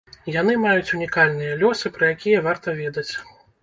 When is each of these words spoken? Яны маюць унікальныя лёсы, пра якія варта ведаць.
Яны 0.35 0.55
маюць 0.63 0.93
унікальныя 1.01 1.61
лёсы, 1.61 1.95
пра 2.01 2.13
якія 2.17 2.45
варта 2.51 2.79
ведаць. 2.85 3.11